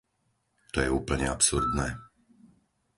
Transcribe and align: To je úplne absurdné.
To 0.73 0.77
je 0.83 0.89
úplne 0.99 1.25
absurdné. 1.35 1.87